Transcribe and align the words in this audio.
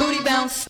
booty 0.00 0.24
bounce. 0.24 0.66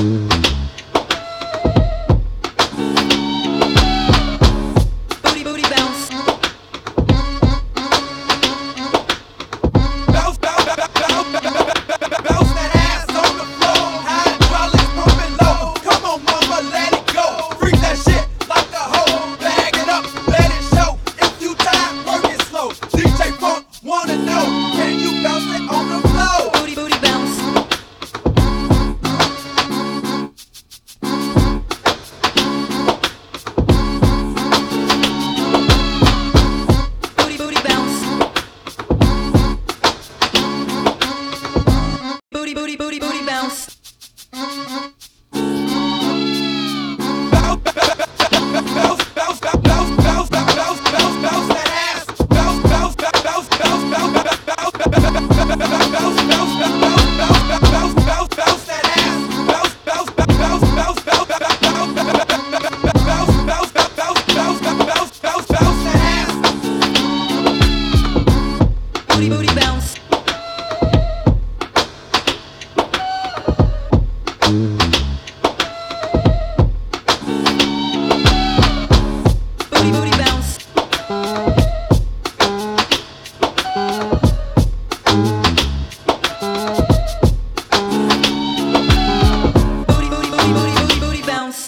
Mm-hmm. 0.00 0.29